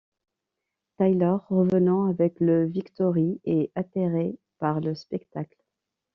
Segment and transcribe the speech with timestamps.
[0.97, 5.59] Taylor revenant avec le Victory est atterré par le spectacle.